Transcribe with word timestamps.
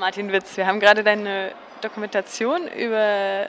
Martin 0.00 0.32
Witz, 0.32 0.56
wir 0.56 0.66
haben 0.66 0.80
gerade 0.80 1.04
deine 1.04 1.52
Dokumentation 1.82 2.66
über 2.68 3.48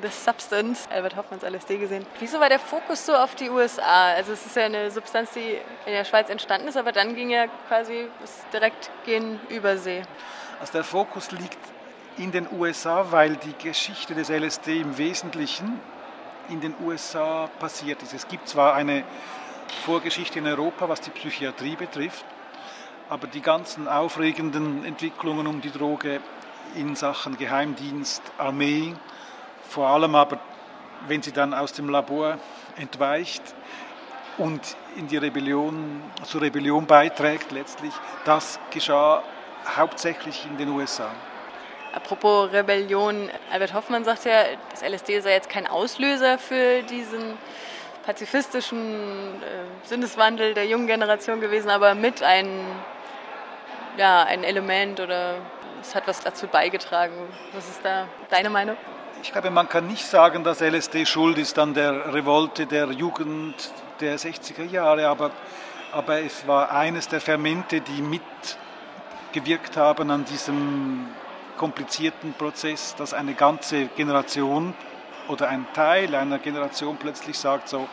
The 0.00 0.08
Substance, 0.08 0.88
Albert 0.90 1.16
Hoffmanns 1.16 1.42
LSD 1.42 1.76
gesehen. 1.76 2.06
Wieso 2.20 2.38
war 2.38 2.48
der 2.48 2.60
Fokus 2.60 3.04
so 3.04 3.16
auf 3.16 3.34
die 3.34 3.50
USA? 3.50 4.12
Also 4.12 4.32
es 4.32 4.46
ist 4.46 4.54
ja 4.54 4.66
eine 4.66 4.92
Substanz, 4.92 5.32
die 5.32 5.58
in 5.86 5.92
der 5.92 6.04
Schweiz 6.04 6.30
entstanden 6.30 6.68
ist, 6.68 6.76
aber 6.76 6.92
dann 6.92 7.16
ging 7.16 7.30
ja 7.30 7.46
quasi 7.66 8.06
direkt 8.52 8.92
gehen 9.06 9.40
Übersee. 9.48 10.02
Also 10.60 10.72
der 10.72 10.84
Fokus 10.84 11.32
liegt 11.32 11.58
in 12.16 12.30
den 12.30 12.46
USA, 12.52 13.10
weil 13.10 13.34
die 13.34 13.54
Geschichte 13.60 14.14
des 14.14 14.28
LSD 14.28 14.80
im 14.80 14.96
Wesentlichen 14.98 15.80
in 16.48 16.60
den 16.60 16.76
USA 16.80 17.50
passiert 17.58 18.04
ist. 18.04 18.14
Es 18.14 18.28
gibt 18.28 18.48
zwar 18.48 18.74
eine 18.74 19.02
Vorgeschichte 19.84 20.38
in 20.38 20.46
Europa, 20.46 20.88
was 20.88 21.00
die 21.00 21.10
Psychiatrie 21.10 21.74
betrifft, 21.74 22.24
aber 23.08 23.26
die 23.26 23.40
ganzen 23.40 23.88
aufregenden 23.88 24.84
Entwicklungen 24.84 25.46
um 25.46 25.60
die 25.60 25.70
Droge 25.70 26.20
in 26.74 26.94
Sachen 26.96 27.38
Geheimdienst, 27.38 28.22
Armee, 28.36 28.94
vor 29.68 29.88
allem 29.88 30.14
aber, 30.14 30.38
wenn 31.06 31.22
sie 31.22 31.32
dann 31.32 31.54
aus 31.54 31.72
dem 31.72 31.88
Labor 31.88 32.38
entweicht 32.76 33.42
und 34.36 34.76
in 34.96 35.08
die 35.08 35.16
Rebellion, 35.16 36.02
zur 36.24 36.42
Rebellion 36.42 36.86
beiträgt 36.86 37.50
letztlich, 37.50 37.92
das 38.24 38.58
geschah 38.70 39.22
hauptsächlich 39.76 40.46
in 40.46 40.56
den 40.58 40.68
USA. 40.68 41.10
Apropos 41.94 42.52
Rebellion, 42.52 43.30
Albert 43.50 43.72
Hoffmann 43.72 44.04
sagt 44.04 44.24
ja, 44.26 44.44
das 44.70 44.82
LSD 44.82 45.20
sei 45.20 45.32
jetzt 45.32 45.48
kein 45.48 45.66
Auslöser 45.66 46.38
für 46.38 46.82
diesen 46.82 47.38
pazifistischen 48.08 48.78
äh, 49.42 49.86
Sinneswandel 49.86 50.54
der 50.54 50.64
jungen 50.64 50.86
Generation 50.86 51.42
gewesen, 51.42 51.68
aber 51.68 51.94
mit 51.94 52.22
ein, 52.22 52.48
ja, 53.98 54.22
ein 54.22 54.44
Element 54.44 54.98
oder 54.98 55.34
es 55.82 55.94
hat 55.94 56.06
was 56.06 56.20
dazu 56.20 56.46
beigetragen. 56.46 57.12
Was 57.52 57.68
ist 57.68 57.80
da 57.82 58.08
deine 58.30 58.48
Meinung? 58.48 58.78
Ich 59.22 59.30
glaube, 59.30 59.50
man 59.50 59.68
kann 59.68 59.86
nicht 59.86 60.06
sagen, 60.06 60.42
dass 60.42 60.62
LSD 60.62 61.04
schuld 61.04 61.36
ist 61.36 61.58
an 61.58 61.74
der 61.74 62.14
Revolte 62.14 62.64
der 62.64 62.86
Jugend 62.92 63.54
der 64.00 64.18
60er 64.18 64.64
Jahre, 64.64 65.06
aber, 65.06 65.30
aber 65.92 66.22
es 66.22 66.46
war 66.46 66.70
eines 66.72 67.08
der 67.08 67.20
Fermente, 67.20 67.82
die 67.82 68.00
mitgewirkt 68.00 69.76
haben 69.76 70.10
an 70.10 70.24
diesem 70.24 71.08
komplizierten 71.58 72.32
Prozess, 72.32 72.94
dass 72.96 73.12
eine 73.12 73.34
ganze 73.34 73.84
Generation 73.88 74.72
oder 75.28 75.48
ein 75.48 75.66
Teil 75.74 76.14
einer 76.14 76.38
Generation 76.38 76.96
plötzlich 76.96 77.38
sagt 77.38 77.68
so, 77.68 77.88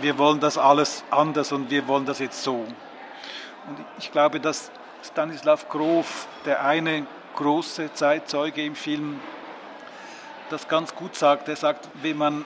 wir 0.00 0.18
wollen 0.18 0.40
das 0.40 0.58
alles 0.58 1.04
anders 1.10 1.52
und 1.52 1.70
wir 1.70 1.88
wollen 1.88 2.04
das 2.04 2.18
jetzt 2.18 2.42
so. 2.42 2.54
Und 2.54 3.84
ich 3.98 4.12
glaube, 4.12 4.40
dass 4.40 4.70
Stanislav 5.02 5.68
Grof, 5.68 6.28
der 6.44 6.64
eine 6.64 7.06
große 7.34 7.92
Zeitzeuge 7.94 8.64
im 8.64 8.74
Film, 8.74 9.20
das 10.50 10.68
ganz 10.68 10.94
gut 10.94 11.16
sagt. 11.16 11.48
Er 11.48 11.56
sagt, 11.56 11.88
wenn 12.02 12.16
man 12.16 12.44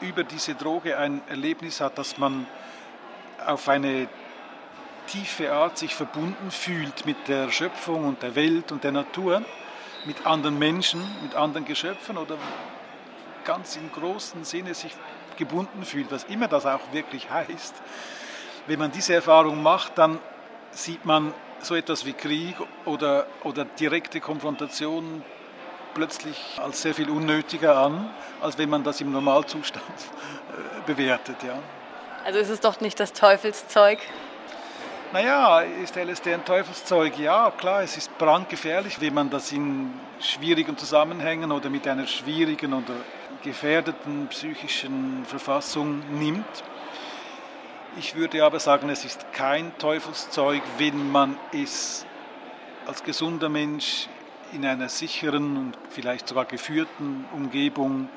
über 0.00 0.24
diese 0.24 0.54
Droge 0.54 0.96
ein 0.96 1.20
Erlebnis 1.28 1.80
hat, 1.80 1.98
dass 1.98 2.18
man 2.18 2.46
auf 3.44 3.68
eine 3.68 4.08
tiefe 5.08 5.52
Art 5.52 5.78
sich 5.78 5.94
verbunden 5.94 6.50
fühlt 6.50 7.06
mit 7.06 7.28
der 7.28 7.50
Schöpfung 7.50 8.04
und 8.04 8.22
der 8.22 8.34
Welt 8.34 8.70
und 8.72 8.84
der 8.84 8.92
Natur, 8.92 9.42
mit 10.04 10.26
anderen 10.26 10.58
Menschen, 10.58 11.02
mit 11.22 11.34
anderen 11.34 11.64
Geschöpfen 11.64 12.18
oder 12.18 12.36
ganz 13.48 13.76
im 13.76 13.90
großen 13.90 14.44
Sinne 14.44 14.74
sich 14.74 14.92
gebunden 15.38 15.82
fühlt, 15.82 16.12
was 16.12 16.24
immer 16.24 16.48
das 16.48 16.66
auch 16.66 16.92
wirklich 16.92 17.30
heißt. 17.30 17.74
Wenn 18.66 18.78
man 18.78 18.92
diese 18.92 19.14
Erfahrung 19.14 19.62
macht, 19.62 19.96
dann 19.96 20.18
sieht 20.70 21.06
man 21.06 21.32
so 21.60 21.74
etwas 21.74 22.04
wie 22.04 22.12
Krieg 22.12 22.56
oder, 22.84 23.26
oder 23.44 23.64
direkte 23.64 24.20
Konfrontation 24.20 25.24
plötzlich 25.94 26.58
als 26.62 26.82
sehr 26.82 26.94
viel 26.94 27.08
unnötiger 27.08 27.78
an, 27.78 28.10
als 28.42 28.58
wenn 28.58 28.68
man 28.68 28.84
das 28.84 29.00
im 29.00 29.12
Normalzustand 29.12 29.82
äh, 29.86 30.86
bewertet. 30.86 31.36
Ja. 31.42 31.58
Also 32.26 32.40
ist 32.40 32.50
es 32.50 32.60
doch 32.60 32.82
nicht 32.82 33.00
das 33.00 33.14
Teufelszeug? 33.14 33.98
Naja, 35.10 35.62
ist 35.62 35.96
LSD 35.96 36.34
ein 36.34 36.44
Teufelszeug? 36.44 37.18
Ja, 37.18 37.50
klar, 37.50 37.82
es 37.82 37.96
ist 37.96 38.18
brandgefährlich, 38.18 39.00
wenn 39.00 39.14
man 39.14 39.30
das 39.30 39.50
in 39.52 39.90
schwierigen 40.20 40.76
Zusammenhängen 40.76 41.50
oder 41.50 41.70
mit 41.70 41.88
einer 41.88 42.06
schwierigen 42.06 42.74
oder 42.74 42.92
gefährdeten 43.42 44.28
psychischen 44.28 45.24
Verfassung 45.24 46.02
nimmt. 46.18 46.64
Ich 47.98 48.14
würde 48.14 48.44
aber 48.44 48.60
sagen, 48.60 48.88
es 48.90 49.04
ist 49.04 49.32
kein 49.32 49.76
Teufelszeug, 49.78 50.62
wenn 50.78 51.10
man 51.10 51.36
es 51.52 52.04
als 52.86 53.02
gesunder 53.02 53.48
Mensch 53.48 54.08
in 54.52 54.64
einer 54.64 54.88
sicheren 54.88 55.56
und 55.56 55.78
vielleicht 55.90 56.28
sogar 56.28 56.44
geführten 56.44 57.26
Umgebung, 57.32 58.08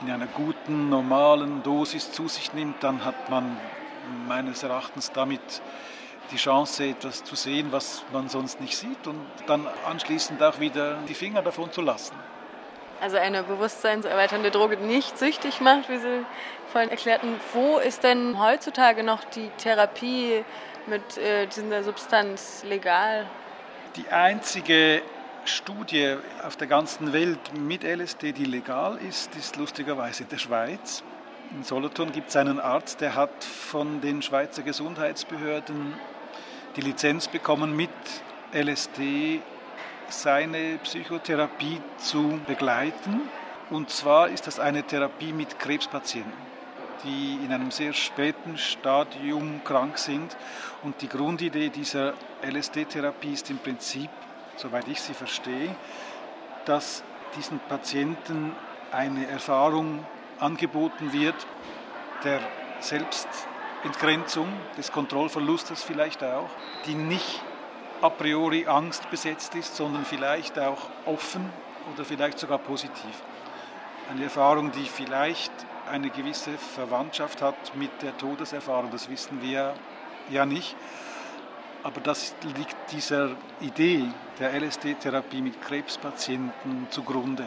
in 0.00 0.10
einer 0.10 0.26
guten, 0.26 0.88
normalen 0.88 1.62
Dosis 1.62 2.12
zu 2.12 2.28
sich 2.28 2.52
nimmt, 2.54 2.82
dann 2.84 3.04
hat 3.04 3.30
man 3.30 3.56
meines 4.28 4.62
Erachtens 4.62 5.10
damit 5.12 5.40
die 6.30 6.36
Chance, 6.36 6.84
etwas 6.84 7.24
zu 7.24 7.34
sehen, 7.34 7.68
was 7.70 8.04
man 8.12 8.28
sonst 8.28 8.60
nicht 8.60 8.76
sieht 8.76 9.06
und 9.06 9.20
dann 9.46 9.66
anschließend 9.86 10.42
auch 10.42 10.60
wieder 10.60 10.98
die 11.08 11.14
Finger 11.14 11.42
davon 11.42 11.72
zu 11.72 11.80
lassen. 11.80 12.14
Also 13.00 13.16
eine 13.16 13.44
bewusstseinserweiternde 13.44 14.50
Droge, 14.50 14.76
nicht 14.76 15.18
süchtig 15.18 15.60
macht, 15.60 15.88
wie 15.88 15.98
Sie 15.98 16.24
vorhin 16.72 16.90
erklärten. 16.90 17.38
Wo 17.52 17.78
ist 17.78 18.02
denn 18.02 18.40
heutzutage 18.42 19.04
noch 19.04 19.22
die 19.24 19.50
Therapie 19.58 20.44
mit 20.86 21.16
äh, 21.16 21.46
dieser 21.46 21.84
Substanz 21.84 22.64
legal? 22.64 23.26
Die 23.96 24.08
einzige 24.08 25.02
Studie 25.44 26.16
auf 26.44 26.56
der 26.56 26.66
ganzen 26.66 27.12
Welt 27.12 27.38
mit 27.54 27.84
LSD, 27.84 28.32
die 28.32 28.44
legal 28.44 28.98
ist, 29.08 29.34
ist 29.36 29.56
lustigerweise 29.56 30.24
in 30.24 30.28
der 30.28 30.38
Schweiz. 30.38 31.02
In 31.52 31.62
Solothurn 31.62 32.12
gibt 32.12 32.28
es 32.28 32.36
einen 32.36 32.60
Arzt, 32.60 33.00
der 33.00 33.14
hat 33.14 33.42
von 33.42 34.00
den 34.00 34.20
Schweizer 34.22 34.62
Gesundheitsbehörden 34.62 35.94
die 36.76 36.82
Lizenz 36.82 37.28
bekommen, 37.28 37.74
mit 37.74 37.90
LSD 38.52 39.40
seine 40.08 40.78
Psychotherapie 40.82 41.80
zu 41.98 42.40
begleiten. 42.46 43.22
Und 43.70 43.90
zwar 43.90 44.28
ist 44.28 44.46
das 44.46 44.58
eine 44.58 44.82
Therapie 44.82 45.32
mit 45.32 45.58
Krebspatienten, 45.58 46.32
die 47.04 47.38
in 47.44 47.52
einem 47.52 47.70
sehr 47.70 47.92
späten 47.92 48.56
Stadium 48.56 49.62
krank 49.64 49.98
sind. 49.98 50.36
Und 50.82 51.00
die 51.02 51.08
Grundidee 51.08 51.68
dieser 51.68 52.14
LSD-Therapie 52.42 53.32
ist 53.32 53.50
im 53.50 53.58
Prinzip, 53.58 54.10
soweit 54.56 54.88
ich 54.88 55.00
sie 55.00 55.14
verstehe, 55.14 55.74
dass 56.64 57.02
diesen 57.36 57.60
Patienten 57.60 58.52
eine 58.90 59.26
Erfahrung 59.26 60.04
angeboten 60.38 61.12
wird 61.12 61.34
der 62.24 62.40
Selbstentgrenzung, 62.80 64.48
des 64.76 64.92
Kontrollverlustes 64.92 65.82
vielleicht 65.82 66.22
auch, 66.24 66.48
die 66.86 66.94
nicht 66.94 67.42
a 68.00 68.10
priori 68.10 68.66
Angst 68.66 69.10
besetzt 69.10 69.54
ist, 69.54 69.76
sondern 69.76 70.04
vielleicht 70.04 70.58
auch 70.58 70.88
offen 71.06 71.50
oder 71.92 72.04
vielleicht 72.04 72.38
sogar 72.38 72.58
positiv. 72.58 73.22
Eine 74.10 74.24
Erfahrung, 74.24 74.72
die 74.72 74.84
vielleicht 74.84 75.52
eine 75.90 76.10
gewisse 76.10 76.52
Verwandtschaft 76.52 77.42
hat 77.42 77.74
mit 77.74 77.90
der 78.02 78.16
Todeserfahrung, 78.16 78.90
das 78.90 79.08
wissen 79.10 79.42
wir 79.42 79.74
ja 80.30 80.46
nicht. 80.46 80.76
Aber 81.82 82.00
das 82.00 82.34
liegt 82.56 82.76
dieser 82.92 83.30
Idee 83.60 84.04
der 84.38 84.52
LSD-Therapie 84.60 85.40
mit 85.40 85.60
Krebspatienten 85.62 86.86
zugrunde. 86.90 87.46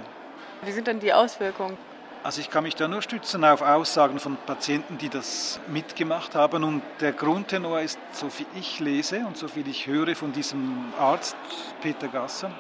Wie 0.64 0.72
sind 0.72 0.88
denn 0.88 1.00
die 1.00 1.14
Auswirkungen? 1.14 1.78
Also 2.24 2.40
ich 2.40 2.52
kann 2.52 2.64
mich 2.66 2.76
da 2.76 2.88
nur 2.88 3.02
stützen 3.02 3.44
auf 3.44 3.64
Aussagen 3.64 4.20
von 4.20 4.38
Patienten, 4.46 5.00
die 5.00 5.10
das 5.10 5.60
mitgemacht 5.68 6.36
haben. 6.36 6.64
Und 6.64 6.84
der 7.00 7.14
Grundtenor 7.14 7.82
ist, 7.82 8.00
so 8.12 8.30
viel 8.30 8.46
ich 8.54 8.80
lese 8.80 9.26
und 9.26 9.38
so 9.38 9.48
viel 9.48 9.68
ich 9.68 9.88
höre 9.88 10.16
von 10.16 10.32
diesem 10.32 10.94
Arzt 11.00 11.36
Peter 11.82 12.08
Gasser, 12.08 12.52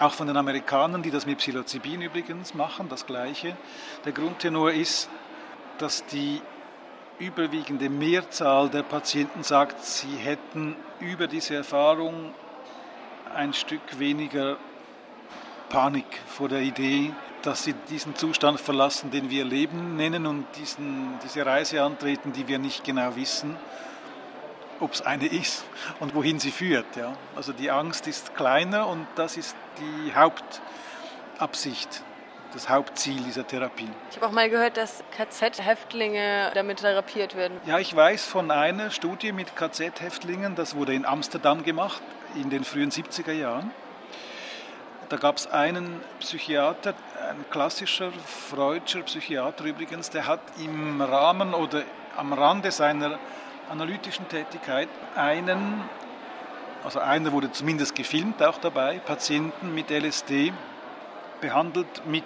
auch 0.00 0.12
von 0.12 0.26
den 0.26 0.36
Amerikanern, 0.36 1.04
die 1.04 1.12
das 1.12 1.24
mit 1.24 1.38
Psilocybin 1.38 2.02
übrigens 2.02 2.52
machen, 2.52 2.88
das 2.88 3.06
Gleiche. 3.06 3.56
Der 4.04 4.10
Grundtenor 4.10 4.72
ist, 4.72 5.08
dass 5.78 6.04
die 6.06 6.42
überwiegende 7.20 7.88
Mehrzahl 7.88 8.68
der 8.70 8.82
Patienten 8.82 9.44
sagt, 9.44 9.84
sie 9.84 10.16
hätten 10.16 10.74
über 10.98 11.28
diese 11.28 11.54
Erfahrung 11.54 12.34
ein 13.32 13.52
Stück 13.52 14.00
weniger 14.00 14.56
Panik 15.68 16.06
vor 16.26 16.48
der 16.48 16.62
Idee, 16.62 17.12
dass 17.46 17.62
sie 17.62 17.74
diesen 17.88 18.16
Zustand 18.16 18.60
verlassen, 18.60 19.10
den 19.10 19.30
wir 19.30 19.44
Leben 19.44 19.96
nennen 19.96 20.26
und 20.26 20.46
diesen, 20.56 21.18
diese 21.22 21.46
Reise 21.46 21.82
antreten, 21.82 22.32
die 22.32 22.48
wir 22.48 22.58
nicht 22.58 22.82
genau 22.82 23.14
wissen, 23.14 23.56
ob 24.80 24.92
es 24.92 25.02
eine 25.02 25.26
ist 25.26 25.64
und 26.00 26.14
wohin 26.14 26.40
sie 26.40 26.50
führt. 26.50 26.96
Ja. 26.96 27.14
Also 27.36 27.52
die 27.52 27.70
Angst 27.70 28.08
ist 28.08 28.34
kleiner 28.34 28.88
und 28.88 29.06
das 29.14 29.36
ist 29.36 29.56
die 29.78 30.12
Hauptabsicht, 30.14 32.02
das 32.52 32.68
Hauptziel 32.68 33.22
dieser 33.22 33.46
Therapie. 33.46 33.88
Ich 34.10 34.16
habe 34.16 34.26
auch 34.26 34.32
mal 34.32 34.50
gehört, 34.50 34.76
dass 34.76 35.04
KZ-Häftlinge 35.16 36.50
damit 36.54 36.80
therapiert 36.80 37.36
werden. 37.36 37.60
Ja, 37.64 37.78
ich 37.78 37.94
weiß 37.94 38.26
von 38.26 38.50
einer 38.50 38.90
Studie 38.90 39.30
mit 39.30 39.54
KZ-Häftlingen, 39.54 40.56
das 40.56 40.74
wurde 40.74 40.94
in 40.94 41.06
Amsterdam 41.06 41.62
gemacht. 41.62 42.02
in 42.34 42.50
den 42.50 42.64
frühen 42.64 42.90
70er 42.90 43.32
Jahren. 43.32 43.70
Da 45.08 45.16
gab 45.16 45.36
es 45.36 45.46
einen 45.46 46.00
Psychiater, 46.18 46.94
ein 47.30 47.44
klassischer 47.50 48.10
freudscher 48.12 49.02
Psychiater 49.02 49.64
übrigens, 49.64 50.10
der 50.10 50.26
hat 50.26 50.40
im 50.58 51.00
Rahmen 51.00 51.54
oder 51.54 51.82
am 52.16 52.32
Rande 52.32 52.72
seiner 52.72 53.18
analytischen 53.70 54.28
Tätigkeit 54.28 54.88
einen, 55.14 55.82
also 56.84 56.98
einer 56.98 57.30
wurde 57.32 57.52
zumindest 57.52 57.94
gefilmt 57.94 58.42
auch 58.42 58.58
dabei, 58.58 58.98
Patienten 58.98 59.74
mit 59.74 59.90
LSD 59.90 60.52
behandelt 61.40 62.06
mit 62.06 62.24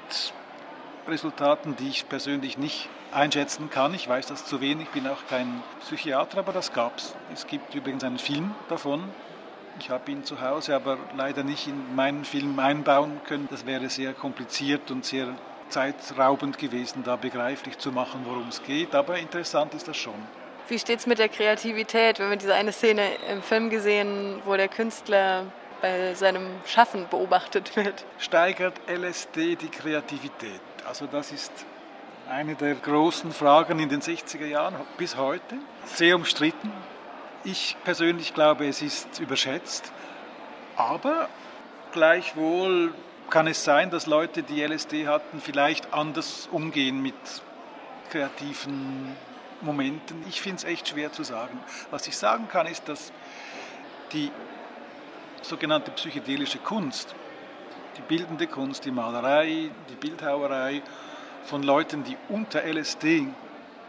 Resultaten, 1.06 1.76
die 1.76 1.88
ich 1.88 2.08
persönlich 2.08 2.56
nicht 2.56 2.88
einschätzen 3.12 3.68
kann. 3.70 3.92
Ich 3.94 4.08
weiß 4.08 4.26
das 4.26 4.46
zu 4.46 4.60
wenig, 4.60 4.88
bin 4.90 5.06
auch 5.06 5.26
kein 5.28 5.62
Psychiater, 5.80 6.38
aber 6.38 6.52
das 6.52 6.72
gab 6.72 6.96
es. 6.98 7.14
Es 7.32 7.46
gibt 7.46 7.74
übrigens 7.74 8.04
einen 8.04 8.18
Film 8.18 8.54
davon, 8.68 9.04
ich 9.80 9.90
habe 9.90 10.10
ihn 10.10 10.24
zu 10.24 10.40
Hause, 10.40 10.76
aber 10.76 10.98
leider 11.16 11.42
nicht 11.42 11.66
in 11.66 11.94
meinen 11.94 12.24
Film 12.24 12.58
einbauen 12.58 13.20
können. 13.24 13.48
Das 13.50 13.66
wäre 13.66 13.88
sehr 13.88 14.12
kompliziert 14.12 14.90
und 14.90 15.04
sehr 15.04 15.28
zeitraubend 15.68 16.58
gewesen, 16.58 17.02
da 17.02 17.16
begreiflich 17.16 17.78
zu 17.78 17.90
machen, 17.90 18.20
worum 18.24 18.48
es 18.48 18.62
geht. 18.62 18.94
Aber 18.94 19.18
interessant 19.18 19.72
ist 19.74 19.88
das 19.88 19.96
schon. 19.96 20.14
Wie 20.68 20.78
steht 20.78 21.00
es 21.00 21.06
mit 21.06 21.18
der 21.18 21.28
Kreativität? 21.28 22.18
Wir 22.18 22.26
haben 22.26 22.38
diese 22.38 22.54
eine 22.54 22.72
Szene 22.72 23.02
im 23.30 23.42
Film 23.42 23.70
gesehen, 23.70 24.40
wo 24.44 24.54
der 24.56 24.68
Künstler 24.68 25.46
bei 25.80 26.14
seinem 26.14 26.46
Schaffen 26.66 27.06
beobachtet 27.08 27.74
wird. 27.74 28.04
Steigert 28.18 28.74
LSD 28.86 29.56
die 29.56 29.68
Kreativität? 29.68 30.60
Also 30.86 31.06
das 31.06 31.32
ist 31.32 31.52
eine 32.28 32.54
der 32.54 32.74
großen 32.74 33.32
Fragen 33.32 33.78
in 33.78 33.88
den 33.88 34.02
60er 34.02 34.46
Jahren 34.46 34.76
bis 34.98 35.16
heute. 35.16 35.56
Sehr 35.86 36.14
umstritten. 36.16 36.70
Ich 37.42 37.76
persönlich 37.84 38.34
glaube, 38.34 38.66
es 38.66 38.82
ist 38.82 39.18
überschätzt, 39.18 39.92
aber 40.76 41.28
gleichwohl 41.92 42.92
kann 43.30 43.46
es 43.46 43.64
sein, 43.64 43.90
dass 43.90 44.06
Leute, 44.06 44.42
die 44.42 44.62
LSD 44.62 45.06
hatten, 45.06 45.40
vielleicht 45.40 45.94
anders 45.94 46.48
umgehen 46.52 47.00
mit 47.00 47.14
kreativen 48.10 49.16
Momenten. 49.62 50.22
Ich 50.28 50.42
finde 50.42 50.58
es 50.58 50.64
echt 50.64 50.88
schwer 50.88 51.12
zu 51.12 51.22
sagen. 51.22 51.58
Was 51.90 52.06
ich 52.06 52.16
sagen 52.16 52.48
kann, 52.48 52.66
ist, 52.66 52.88
dass 52.88 53.10
die 54.12 54.30
sogenannte 55.40 55.90
psychedelische 55.92 56.58
Kunst, 56.58 57.14
die 57.96 58.02
bildende 58.02 58.48
Kunst, 58.48 58.84
die 58.84 58.90
Malerei, 58.90 59.70
die 59.88 59.94
Bildhauerei 59.94 60.82
von 61.44 61.62
Leuten, 61.62 62.04
die 62.04 62.18
unter 62.28 62.62
LSD 62.64 63.28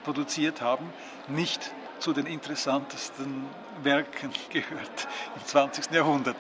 produziert 0.04 0.62
haben, 0.62 0.94
nicht 1.28 1.72
zu 2.02 2.14
den 2.14 2.26
interessantesten 2.26 3.46
Werken 3.84 4.32
gehört 4.50 5.08
im 5.36 5.46
20. 5.46 5.92
Jahrhundert, 5.92 6.36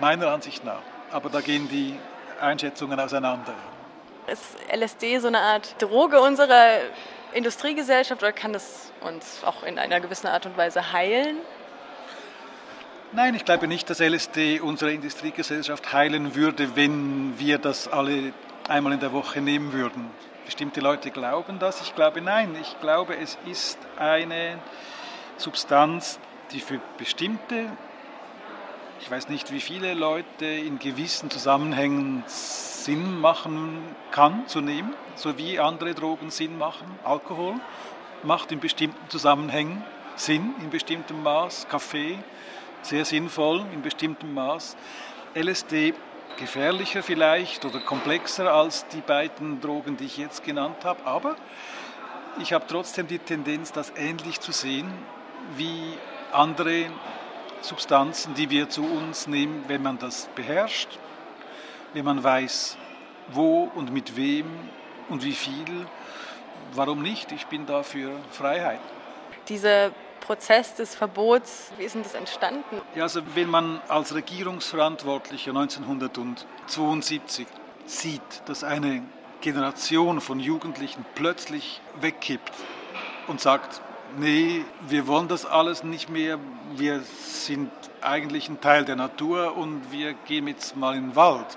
meiner 0.00 0.28
Ansicht 0.28 0.64
nach. 0.64 0.82
Aber 1.10 1.28
da 1.28 1.40
gehen 1.40 1.68
die 1.68 1.98
Einschätzungen 2.40 2.98
auseinander. 2.98 3.54
Ist 4.26 4.56
LSD 4.72 5.18
so 5.18 5.28
eine 5.28 5.40
Art 5.40 5.80
Droge 5.80 6.20
unserer 6.20 6.80
Industriegesellschaft 7.32 8.22
oder 8.22 8.32
kann 8.32 8.52
das 8.52 8.92
uns 9.00 9.42
auch 9.44 9.62
in 9.62 9.78
einer 9.78 10.00
gewissen 10.00 10.26
Art 10.26 10.46
und 10.46 10.56
Weise 10.56 10.92
heilen? 10.92 11.38
Nein, 13.12 13.34
ich 13.34 13.46
glaube 13.46 13.68
nicht, 13.68 13.88
dass 13.88 14.00
LSD 14.00 14.60
unsere 14.60 14.92
Industriegesellschaft 14.92 15.92
heilen 15.94 16.34
würde, 16.34 16.76
wenn 16.76 17.38
wir 17.38 17.58
das 17.58 17.88
alle 17.88 18.34
einmal 18.68 18.92
in 18.92 19.00
der 19.00 19.12
Woche 19.12 19.40
nehmen 19.40 19.72
würden 19.72 20.10
bestimmte 20.48 20.80
Leute 20.80 21.10
glauben 21.10 21.58
das. 21.58 21.82
Ich 21.82 21.94
glaube 21.94 22.22
nein. 22.22 22.56
Ich 22.58 22.80
glaube, 22.80 23.14
es 23.18 23.36
ist 23.44 23.78
eine 23.98 24.58
Substanz, 25.36 26.18
die 26.52 26.60
für 26.60 26.80
bestimmte, 26.96 27.66
ich 28.98 29.10
weiß 29.10 29.28
nicht 29.28 29.52
wie 29.52 29.60
viele 29.60 29.92
Leute 29.92 30.46
in 30.46 30.78
gewissen 30.78 31.30
Zusammenhängen 31.30 32.24
Sinn 32.26 33.20
machen 33.20 33.94
kann 34.10 34.48
zu 34.48 34.62
nehmen, 34.62 34.94
so 35.16 35.36
wie 35.36 35.60
andere 35.60 35.92
Drogen 35.92 36.30
Sinn 36.30 36.56
machen. 36.56 36.98
Alkohol 37.04 37.56
macht 38.22 38.50
in 38.50 38.58
bestimmten 38.58 39.10
Zusammenhängen 39.10 39.84
Sinn, 40.16 40.54
in 40.62 40.70
bestimmtem 40.70 41.22
Maß. 41.22 41.68
Kaffee 41.68 42.18
sehr 42.80 43.04
sinnvoll 43.04 43.66
in 43.74 43.82
bestimmtem 43.82 44.32
Maß. 44.32 44.78
LSD 45.34 45.92
gefährlicher 46.38 47.02
vielleicht 47.02 47.64
oder 47.64 47.80
komplexer 47.80 48.52
als 48.52 48.86
die 48.88 49.00
beiden 49.00 49.60
Drogen, 49.60 49.96
die 49.96 50.04
ich 50.04 50.16
jetzt 50.16 50.44
genannt 50.44 50.84
habe. 50.84 51.04
Aber 51.04 51.36
ich 52.40 52.52
habe 52.52 52.64
trotzdem 52.66 53.06
die 53.06 53.18
Tendenz, 53.18 53.72
das 53.72 53.92
ähnlich 53.96 54.40
zu 54.40 54.52
sehen 54.52 54.90
wie 55.56 55.94
andere 56.32 56.86
Substanzen, 57.60 58.34
die 58.34 58.50
wir 58.50 58.68
zu 58.68 58.84
uns 58.84 59.26
nehmen, 59.26 59.64
wenn 59.66 59.82
man 59.82 59.98
das 59.98 60.28
beherrscht, 60.34 60.98
wenn 61.92 62.04
man 62.04 62.22
weiß, 62.22 62.78
wo 63.28 63.70
und 63.74 63.92
mit 63.92 64.16
wem 64.16 64.46
und 65.08 65.24
wie 65.24 65.32
viel. 65.32 65.86
Warum 66.72 67.02
nicht? 67.02 67.32
Ich 67.32 67.46
bin 67.46 67.66
da 67.66 67.82
für 67.82 68.12
Freiheit. 68.30 68.80
Diese 69.48 69.92
Prozess 70.28 70.74
des 70.74 70.94
Verbots, 70.94 71.72
wie 71.78 71.84
ist 71.84 71.94
denn 71.94 72.02
das 72.02 72.12
entstanden? 72.12 72.82
Ja, 72.94 73.04
also 73.04 73.22
wenn 73.34 73.48
man 73.48 73.80
als 73.88 74.14
Regierungsverantwortlicher 74.14 75.52
1972 75.52 77.46
sieht, 77.86 78.20
dass 78.44 78.62
eine 78.62 79.02
Generation 79.40 80.20
von 80.20 80.38
Jugendlichen 80.38 81.06
plötzlich 81.14 81.80
wegkippt 82.02 82.52
und 83.26 83.40
sagt, 83.40 83.80
nee, 84.18 84.66
wir 84.86 85.06
wollen 85.06 85.28
das 85.28 85.46
alles 85.46 85.82
nicht 85.82 86.10
mehr, 86.10 86.38
wir 86.76 87.00
sind 87.00 87.70
eigentlich 88.02 88.50
ein 88.50 88.60
Teil 88.60 88.84
der 88.84 88.96
Natur 88.96 89.56
und 89.56 89.90
wir 89.92 90.12
gehen 90.12 90.46
jetzt 90.46 90.76
mal 90.76 90.94
in 90.94 91.04
den 91.04 91.16
Wald 91.16 91.56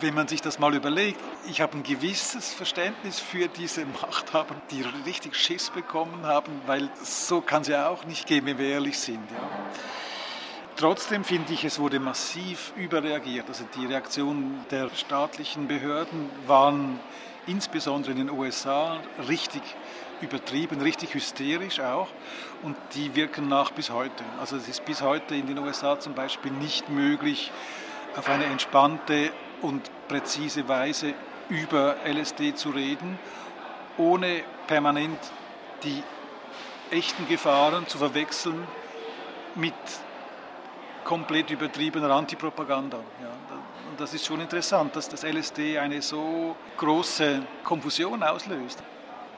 wenn 0.00 0.14
man 0.14 0.28
sich 0.28 0.40
das 0.40 0.58
mal 0.58 0.74
überlegt, 0.74 1.20
ich 1.48 1.60
habe 1.60 1.76
ein 1.76 1.82
gewisses 1.82 2.52
Verständnis 2.52 3.20
für 3.20 3.48
diese 3.48 3.84
Machthaber, 3.84 4.54
die 4.70 4.84
richtig 5.04 5.34
Schiss 5.36 5.70
bekommen 5.70 6.24
haben, 6.24 6.60
weil 6.66 6.88
so 7.02 7.40
kann 7.40 7.62
es 7.62 7.68
ja 7.68 7.88
auch 7.88 8.04
nicht 8.04 8.26
gehen, 8.26 8.46
wenn 8.46 8.58
wir 8.58 8.68
ehrlich 8.68 8.98
sind. 8.98 9.30
Ja. 9.30 9.38
Trotzdem 10.76 11.24
finde 11.24 11.52
ich, 11.52 11.64
es 11.64 11.78
wurde 11.78 12.00
massiv 12.00 12.72
überreagiert. 12.76 13.46
Also 13.48 13.64
die 13.76 13.84
Reaktionen 13.84 14.64
der 14.70 14.88
staatlichen 14.94 15.68
Behörden 15.68 16.30
waren 16.46 16.98
insbesondere 17.46 18.12
in 18.12 18.18
den 18.18 18.30
USA 18.30 18.98
richtig 19.28 19.62
übertrieben, 20.22 20.80
richtig 20.80 21.14
hysterisch 21.14 21.80
auch. 21.80 22.08
Und 22.62 22.76
die 22.94 23.14
wirken 23.14 23.48
nach 23.48 23.72
bis 23.72 23.90
heute. 23.90 24.24
Also 24.40 24.56
es 24.56 24.68
ist 24.68 24.84
bis 24.84 25.02
heute 25.02 25.34
in 25.34 25.46
den 25.46 25.58
USA 25.58 26.00
zum 26.00 26.14
Beispiel 26.14 26.52
nicht 26.52 26.88
möglich, 26.88 27.52
auf 28.16 28.28
eine 28.28 28.44
entspannte 28.44 29.32
und 29.62 29.90
präzise 30.08 30.68
Weise 30.68 31.14
über 31.48 31.96
LSD 32.04 32.54
zu 32.54 32.70
reden, 32.70 33.18
ohne 33.98 34.42
permanent 34.66 35.18
die 35.82 36.02
echten 36.90 37.28
Gefahren 37.28 37.86
zu 37.86 37.98
verwechseln 37.98 38.66
mit 39.54 39.74
komplett 41.04 41.50
übertriebener 41.50 42.10
Antipropaganda. 42.10 42.98
Ja, 42.98 43.30
und 43.90 44.00
das 44.00 44.14
ist 44.14 44.26
schon 44.26 44.40
interessant, 44.40 44.94
dass 44.94 45.08
das 45.08 45.24
LSD 45.24 45.78
eine 45.78 46.02
so 46.02 46.56
große 46.76 47.42
Konfusion 47.64 48.22
auslöst. 48.22 48.82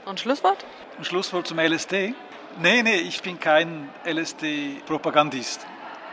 Und 0.04 0.20
Schlusswort? 0.20 0.64
Ein 0.98 1.04
Schlusswort 1.04 1.46
zum 1.46 1.58
LSD? 1.58 2.14
Nee, 2.60 2.82
nee, 2.82 2.96
ich 2.96 3.22
bin 3.22 3.40
kein 3.40 3.88
LSD-Propagandist. 4.04 5.66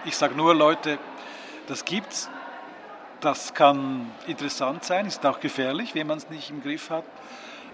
Ich 0.05 0.15
sage 0.15 0.35
nur, 0.35 0.55
Leute, 0.55 0.97
das 1.67 1.83
gibt's. 1.83 2.29
Das 3.21 3.53
kann 3.53 4.09
interessant 4.27 4.85
sein, 4.85 5.05
ist 5.05 5.25
auch 5.25 5.41
gefährlich, 5.41 5.93
wenn 5.93 6.07
man 6.07 6.19
es 6.19 6.29
nicht 6.29 6.49
im 6.51 6.63
Griff 6.63 6.89
hat. 6.89 7.03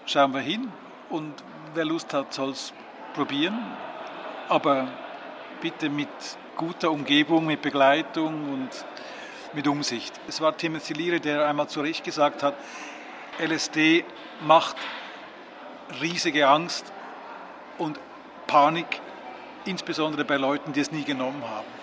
Schauen 0.07 0.33
wir 0.33 0.41
hin 0.41 0.71
und 1.09 1.33
wer 1.75 1.85
Lust 1.85 2.13
hat, 2.13 2.33
soll 2.33 2.49
es 2.51 2.73
probieren. 3.13 3.59
Aber 4.49 4.87
bitte 5.61 5.89
mit 5.89 6.09
guter 6.57 6.89
Umgebung, 6.89 7.45
mit 7.45 7.61
Begleitung 7.61 8.53
und 8.53 8.69
mit 9.53 9.67
Umsicht. 9.67 10.19
Es 10.27 10.41
war 10.41 10.57
Timothy 10.57 10.93
Leary, 10.93 11.19
der 11.19 11.47
einmal 11.47 11.67
zu 11.67 11.81
Recht 11.81 12.03
gesagt 12.03 12.41
hat, 12.41 12.55
LSD 13.39 14.03
macht 14.41 14.75
riesige 16.01 16.47
Angst 16.47 16.91
und 17.77 17.99
Panik, 18.47 19.01
insbesondere 19.65 20.25
bei 20.25 20.37
Leuten, 20.37 20.73
die 20.73 20.79
es 20.79 20.91
nie 20.91 21.03
genommen 21.03 21.43
haben. 21.43 21.75